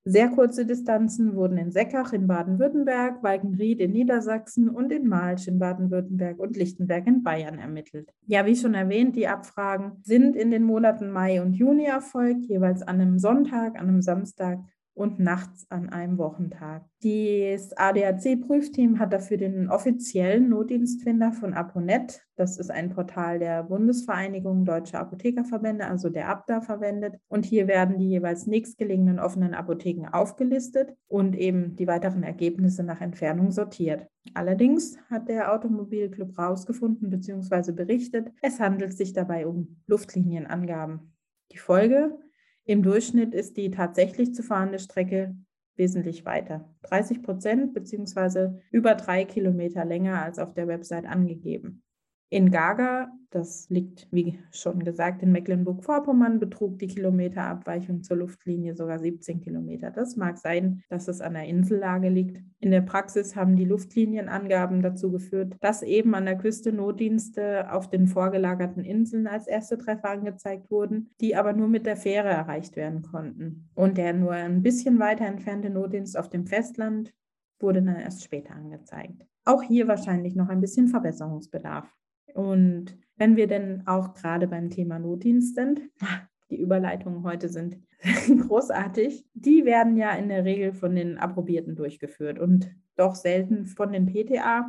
Sehr 0.06 0.28
kurze 0.28 0.66
Distanzen 0.66 1.34
wurden 1.34 1.56
in 1.56 1.70
Seckach 1.70 2.12
in 2.12 2.26
Baden-Württemberg, 2.26 3.22
Walkenried 3.22 3.80
in 3.80 3.92
Niedersachsen 3.92 4.68
und 4.68 4.92
in 4.92 5.08
Malsch 5.08 5.48
in 5.48 5.58
Baden-Württemberg 5.58 6.38
und 6.38 6.58
Lichtenberg 6.58 7.06
in 7.06 7.22
Bayern 7.22 7.58
ermittelt. 7.58 8.12
Ja, 8.26 8.44
wie 8.44 8.54
schon 8.54 8.74
erwähnt, 8.74 9.16
die 9.16 9.28
Abfragen 9.28 9.92
sind 10.02 10.36
in 10.36 10.50
den 10.50 10.62
Monaten 10.62 11.10
Mai 11.10 11.40
und 11.40 11.54
Juni 11.54 11.86
erfolgt, 11.86 12.44
jeweils 12.44 12.82
an 12.82 13.00
einem 13.00 13.18
Sonntag, 13.18 13.80
an 13.80 13.88
einem 13.88 14.02
Samstag 14.02 14.58
und 14.94 15.18
nachts 15.18 15.66
an 15.70 15.90
einem 15.90 16.18
Wochentag. 16.18 16.84
Das 17.02 17.76
ADAC-Prüfteam 17.76 18.98
hat 18.98 19.12
dafür 19.12 19.36
den 19.36 19.68
offiziellen 19.68 20.48
Notdienstfinder 20.48 21.32
von 21.32 21.52
Aponet, 21.52 22.24
das 22.36 22.58
ist 22.58 22.70
ein 22.70 22.90
Portal 22.90 23.38
der 23.38 23.62
Bundesvereinigung 23.64 24.64
Deutscher 24.64 25.00
Apothekerverbände, 25.00 25.86
also 25.86 26.08
der 26.08 26.28
ABDA, 26.28 26.60
verwendet. 26.60 27.14
Und 27.28 27.44
hier 27.44 27.68
werden 27.68 27.98
die 27.98 28.08
jeweils 28.08 28.46
nächstgelegenen 28.46 29.20
offenen 29.20 29.54
Apotheken 29.54 30.08
aufgelistet 30.10 30.94
und 31.06 31.36
eben 31.36 31.76
die 31.76 31.86
weiteren 31.86 32.24
Ergebnisse 32.24 32.82
nach 32.82 33.00
Entfernung 33.00 33.52
sortiert. 33.52 34.08
Allerdings 34.34 34.98
hat 35.10 35.28
der 35.28 35.52
Automobilclub 35.52 36.36
herausgefunden 36.36 37.10
bzw. 37.10 37.70
berichtet, 37.70 38.32
es 38.42 38.58
handelt 38.58 38.96
sich 38.96 39.12
dabei 39.12 39.46
um 39.46 39.76
Luftlinienangaben. 39.86 41.12
Die 41.52 41.58
Folge, 41.58 42.18
im 42.64 42.82
Durchschnitt 42.82 43.34
ist 43.34 43.56
die 43.56 43.70
tatsächlich 43.70 44.34
zu 44.34 44.42
fahrende 44.42 44.78
Strecke 44.78 45.36
wesentlich 45.76 46.24
weiter. 46.24 46.74
30 46.82 47.22
Prozent 47.22 47.74
beziehungsweise 47.74 48.60
über 48.70 48.94
drei 48.94 49.24
Kilometer 49.24 49.84
länger 49.84 50.22
als 50.22 50.38
auf 50.38 50.54
der 50.54 50.68
Website 50.68 51.06
angegeben. 51.06 51.82
In 52.30 52.50
Gaga, 52.50 53.12
das 53.30 53.68
liegt 53.68 54.08
wie 54.10 54.38
schon 54.50 54.84
gesagt 54.84 55.22
in 55.22 55.32
Mecklenburg-Vorpommern, 55.32 56.40
betrug 56.40 56.78
die 56.78 56.86
Kilometerabweichung 56.86 58.02
zur 58.02 58.16
Luftlinie 58.18 58.74
sogar 58.74 58.98
17 58.98 59.40
Kilometer. 59.40 59.90
Das 59.90 60.16
mag 60.16 60.38
sein, 60.38 60.82
dass 60.88 61.08
es 61.08 61.20
an 61.20 61.34
der 61.34 61.44
Insellage 61.44 62.08
liegt. 62.08 62.42
In 62.60 62.70
der 62.70 62.80
Praxis 62.80 63.36
haben 63.36 63.56
die 63.56 63.64
Luftlinienangaben 63.64 64.82
dazu 64.82 65.10
geführt, 65.10 65.56
dass 65.60 65.82
eben 65.82 66.14
an 66.14 66.24
der 66.24 66.38
Küste 66.38 66.72
Notdienste 66.72 67.72
auf 67.72 67.88
den 67.88 68.06
vorgelagerten 68.06 68.84
Inseln 68.84 69.26
als 69.26 69.46
erste 69.46 69.78
Treffer 69.78 70.10
angezeigt 70.10 70.70
wurden, 70.70 71.10
die 71.20 71.36
aber 71.36 71.52
nur 71.52 71.68
mit 71.68 71.86
der 71.86 71.96
Fähre 71.96 72.28
erreicht 72.28 72.76
werden 72.76 73.02
konnten. 73.02 73.68
Und 73.74 73.98
der 73.98 74.12
nur 74.12 74.32
ein 74.32 74.62
bisschen 74.62 74.98
weiter 74.98 75.26
entfernte 75.26 75.70
Notdienst 75.70 76.18
auf 76.18 76.30
dem 76.30 76.46
Festland 76.46 77.12
wurde 77.60 77.82
dann 77.82 77.96
erst 77.96 78.24
später 78.24 78.54
angezeigt. 78.54 79.26
Auch 79.44 79.62
hier 79.62 79.88
wahrscheinlich 79.88 80.34
noch 80.34 80.48
ein 80.48 80.60
bisschen 80.60 80.88
Verbesserungsbedarf. 80.88 81.92
Und 82.34 82.98
wenn 83.16 83.36
wir 83.36 83.46
denn 83.46 83.86
auch 83.86 84.12
gerade 84.12 84.48
beim 84.48 84.68
Thema 84.68 84.98
Notdienst 84.98 85.54
sind, 85.54 85.80
die 86.50 86.60
Überleitungen 86.60 87.22
heute 87.22 87.48
sind 87.48 87.78
großartig, 88.48 89.24
die 89.32 89.64
werden 89.64 89.96
ja 89.96 90.12
in 90.12 90.28
der 90.28 90.44
Regel 90.44 90.72
von 90.72 90.94
den 90.94 91.16
Approbierten 91.16 91.74
durchgeführt 91.74 92.38
und 92.38 92.70
doch 92.96 93.14
selten 93.14 93.64
von 93.64 93.92
den 93.92 94.06
PTA. 94.06 94.66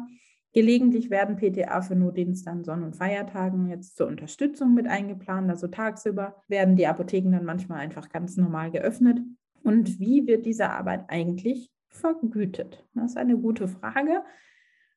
Gelegentlich 0.53 1.09
werden 1.09 1.35
PTA 1.35 1.81
für 1.81 1.95
Notdienste 1.95 2.49
an 2.49 2.63
Sonn- 2.63 2.83
und 2.83 2.95
Feiertagen 2.95 3.67
jetzt 3.67 3.97
zur 3.97 4.07
Unterstützung 4.07 4.73
mit 4.73 4.87
eingeplant. 4.87 5.49
Also 5.49 5.67
tagsüber 5.67 6.41
werden 6.47 6.77
die 6.77 6.87
Apotheken 6.87 7.31
dann 7.31 7.43
manchmal 7.43 7.79
einfach 7.79 8.07
ganz 8.07 8.37
normal 8.37 8.71
geöffnet. 8.71 9.19
Und 9.63 9.99
wie 9.99 10.27
wird 10.27 10.45
diese 10.45 10.69
Arbeit 10.69 11.05
eigentlich 11.09 11.71
vergütet? 11.89 12.85
Das 12.93 13.11
ist 13.11 13.17
eine 13.17 13.37
gute 13.37 13.67
Frage. 13.67 14.21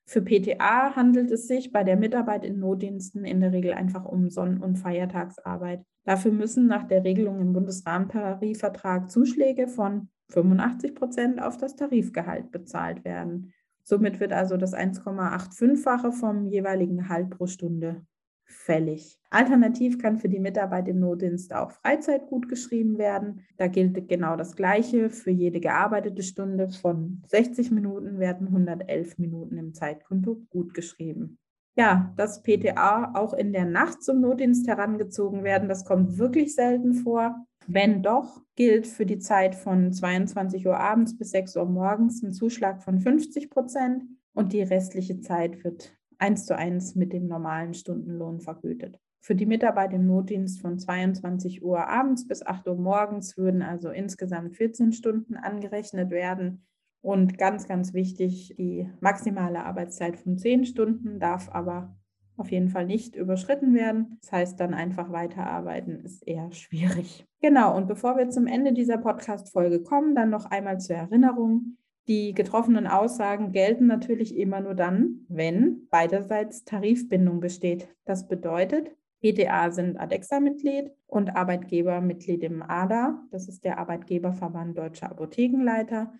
Für 0.09 0.23
PTA 0.23 0.95
handelt 0.95 1.29
es 1.29 1.47
sich 1.47 1.71
bei 1.71 1.83
der 1.83 1.95
Mitarbeit 1.95 2.43
in 2.43 2.57
Notdiensten 2.57 3.25
in 3.25 3.41
der 3.41 3.51
Regel 3.51 3.73
einfach 3.73 4.05
um 4.05 4.31
Sonn- 4.31 4.57
und 4.57 4.77
Feiertagsarbeit. 4.77 5.85
Dafür 6.03 6.31
müssen 6.31 6.65
nach 6.65 6.87
der 6.87 7.03
Regelung 7.03 7.39
im 7.39 7.53
Bundesrahmentarifvertrag 7.53 9.11
Zuschläge 9.11 9.67
von 9.67 10.09
85 10.29 10.95
Prozent 10.95 11.39
auf 11.39 11.57
das 11.57 11.75
Tarifgehalt 11.75 12.49
bezahlt 12.49 13.05
werden. 13.05 13.53
Somit 13.83 14.19
wird 14.19 14.33
also 14.33 14.57
das 14.57 14.73
1,85-fache 14.73 16.11
vom 16.11 16.47
jeweiligen 16.47 16.97
Gehalt 16.97 17.29
pro 17.29 17.45
Stunde 17.45 18.01
fällig. 18.49 19.19
Alternativ 19.29 19.99
kann 19.99 20.17
für 20.17 20.29
die 20.29 20.39
Mitarbeit 20.39 20.87
im 20.87 20.99
Notdienst 20.99 21.53
auch 21.53 21.71
Freizeit 21.71 22.27
gut 22.27 22.49
geschrieben 22.49 22.97
werden. 22.97 23.45
Da 23.57 23.67
gilt 23.67 24.09
genau 24.09 24.35
das 24.35 24.55
Gleiche. 24.55 25.09
Für 25.09 25.31
jede 25.31 25.59
gearbeitete 25.59 26.23
Stunde 26.23 26.69
von 26.69 27.21
60 27.27 27.71
Minuten 27.71 28.19
werden 28.19 28.47
111 28.47 29.19
Minuten 29.19 29.57
im 29.57 29.73
Zeitkonto 29.73 30.41
gut 30.49 30.73
geschrieben. 30.73 31.37
Ja, 31.75 32.13
dass 32.17 32.43
PTA 32.43 33.13
auch 33.15 33.33
in 33.33 33.53
der 33.53 33.65
Nacht 33.65 34.03
zum 34.03 34.19
Notdienst 34.19 34.67
herangezogen 34.67 35.43
werden, 35.43 35.69
das 35.69 35.85
kommt 35.85 36.17
wirklich 36.17 36.53
selten 36.55 36.93
vor. 36.93 37.45
Wenn 37.67 38.01
doch, 38.01 38.41
gilt 38.55 38.87
für 38.87 39.05
die 39.05 39.19
Zeit 39.19 39.53
von 39.53 39.93
22 39.93 40.65
Uhr 40.65 40.77
abends 40.77 41.17
bis 41.17 41.29
6 41.31 41.55
Uhr 41.55 41.65
morgens 41.65 42.23
ein 42.23 42.33
Zuschlag 42.33 42.81
von 42.81 42.99
50 42.99 43.49
Prozent 43.49 44.03
und 44.33 44.53
die 44.53 44.63
restliche 44.63 45.19
Zeit 45.21 45.63
wird 45.63 45.98
eins 46.19 46.45
zu 46.45 46.55
eins 46.55 46.95
mit 46.95 47.13
dem 47.13 47.27
normalen 47.27 47.73
Stundenlohn 47.73 48.39
vergütet. 48.39 48.99
Für 49.21 49.35
die 49.35 49.45
Mitarbeit 49.45 49.93
im 49.93 50.07
Notdienst 50.07 50.61
von 50.61 50.79
22 50.79 51.63
Uhr 51.63 51.87
abends 51.87 52.27
bis 52.27 52.45
8 52.45 52.67
Uhr 52.67 52.75
morgens 52.75 53.37
würden 53.37 53.61
also 53.61 53.89
insgesamt 53.89 54.55
14 54.55 54.93
Stunden 54.93 55.35
angerechnet 55.35 56.09
werden. 56.09 56.65
Und 57.01 57.37
ganz, 57.37 57.67
ganz 57.67 57.93
wichtig, 57.93 58.55
die 58.57 58.89
maximale 59.01 59.65
Arbeitszeit 59.65 60.17
von 60.17 60.37
10 60.37 60.65
Stunden 60.65 61.19
darf 61.19 61.49
aber 61.49 61.95
auf 62.37 62.51
jeden 62.51 62.69
Fall 62.69 62.85
nicht 62.85 63.15
überschritten 63.15 63.73
werden. 63.73 64.17
Das 64.21 64.31
heißt, 64.31 64.59
dann 64.59 64.73
einfach 64.73 65.11
weiterarbeiten 65.11 65.99
ist 66.03 66.25
eher 66.25 66.51
schwierig. 66.51 67.25
Genau, 67.41 67.75
und 67.75 67.87
bevor 67.87 68.17
wir 68.17 68.29
zum 68.29 68.47
Ende 68.47 68.73
dieser 68.73 68.97
Podcast-Folge 68.97 69.81
kommen, 69.83 70.15
dann 70.15 70.29
noch 70.29 70.45
einmal 70.45 70.79
zur 70.79 70.95
Erinnerung. 70.95 71.77
Die 72.09 72.33
getroffenen 72.33 72.87
Aussagen 72.87 73.51
gelten 73.51 73.85
natürlich 73.85 74.35
immer 74.35 74.61
nur 74.61 74.73
dann, 74.73 75.27
wenn 75.29 75.87
beiderseits 75.89 76.65
Tarifbindung 76.65 77.39
besteht. 77.39 77.87
Das 78.03 78.27
bedeutet, 78.27 78.89
PTA 79.21 79.69
sind 79.69 79.95
ADEXA-Mitglied 79.99 80.89
und 81.05 81.35
Arbeitgeber 81.35 82.01
Mitglied 82.01 82.43
im 82.43 82.63
ADA, 82.63 83.21
das 83.29 83.47
ist 83.47 83.63
der 83.63 83.77
Arbeitgeberverband 83.77 84.75
Deutscher 84.75 85.11
Apothekenleiter, 85.11 86.11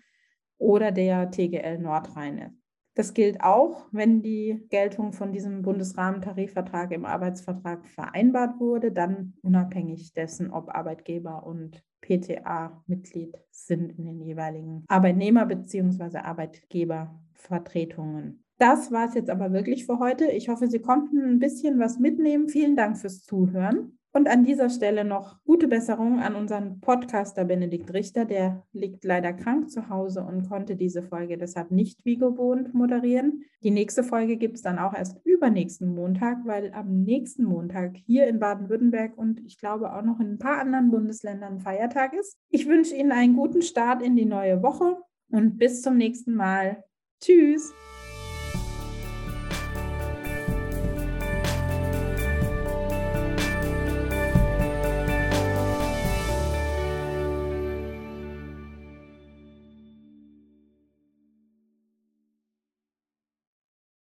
oder 0.58 0.92
der 0.92 1.28
TGL 1.32 1.78
Nordrhein 1.78 2.59
Das 2.94 3.14
gilt 3.14 3.42
auch, 3.42 3.86
wenn 3.92 4.20
die 4.20 4.66
Geltung 4.68 5.12
von 5.12 5.32
diesem 5.32 5.62
Bundesrahmentarifvertrag 5.62 6.90
im 6.92 7.04
Arbeitsvertrag 7.04 7.86
vereinbart 7.86 8.58
wurde, 8.58 8.90
dann 8.90 9.34
unabhängig 9.42 10.12
dessen, 10.12 10.50
ob 10.50 10.74
Arbeitgeber 10.74 11.46
und 11.46 11.84
PTA-Mitglied 12.00 13.38
sind 13.50 13.96
in 13.98 14.06
den 14.06 14.20
jeweiligen 14.20 14.84
Arbeitnehmer- 14.88 15.46
bzw. 15.46 16.18
Arbeitgebervertretungen. 16.18 18.44
Das 18.58 18.90
war 18.92 19.08
es 19.08 19.14
jetzt 19.14 19.30
aber 19.30 19.52
wirklich 19.52 19.86
für 19.86 20.00
heute. 20.00 20.26
Ich 20.26 20.48
hoffe, 20.48 20.66
Sie 20.66 20.80
konnten 20.80 21.22
ein 21.22 21.38
bisschen 21.38 21.78
was 21.78 21.98
mitnehmen. 21.98 22.48
Vielen 22.48 22.74
Dank 22.76 22.98
fürs 22.98 23.22
Zuhören. 23.22 23.99
Und 24.12 24.28
an 24.28 24.44
dieser 24.44 24.70
Stelle 24.70 25.04
noch 25.04 25.36
gute 25.44 25.68
Besserung 25.68 26.18
an 26.18 26.34
unseren 26.34 26.80
Podcaster 26.80 27.44
Benedikt 27.44 27.92
Richter. 27.92 28.24
Der 28.24 28.64
liegt 28.72 29.04
leider 29.04 29.32
krank 29.32 29.70
zu 29.70 29.88
Hause 29.88 30.24
und 30.24 30.48
konnte 30.48 30.74
diese 30.74 31.02
Folge 31.02 31.38
deshalb 31.38 31.70
nicht 31.70 32.04
wie 32.04 32.16
gewohnt 32.16 32.74
moderieren. 32.74 33.44
Die 33.62 33.70
nächste 33.70 34.02
Folge 34.02 34.36
gibt 34.36 34.56
es 34.56 34.62
dann 34.62 34.80
auch 34.80 34.94
erst 34.94 35.24
übernächsten 35.24 35.94
Montag, 35.94 36.38
weil 36.44 36.72
am 36.72 37.02
nächsten 37.02 37.44
Montag 37.44 37.96
hier 38.06 38.26
in 38.26 38.40
Baden-Württemberg 38.40 39.16
und 39.16 39.40
ich 39.46 39.58
glaube 39.58 39.94
auch 39.94 40.02
noch 40.02 40.18
in 40.18 40.32
ein 40.32 40.38
paar 40.38 40.58
anderen 40.58 40.90
Bundesländern 40.90 41.60
Feiertag 41.60 42.12
ist. 42.12 42.36
Ich 42.48 42.66
wünsche 42.66 42.96
Ihnen 42.96 43.12
einen 43.12 43.36
guten 43.36 43.62
Start 43.62 44.02
in 44.02 44.16
die 44.16 44.26
neue 44.26 44.60
Woche 44.62 44.96
und 45.30 45.56
bis 45.56 45.82
zum 45.82 45.96
nächsten 45.96 46.34
Mal. 46.34 46.82
Tschüss! 47.20 47.72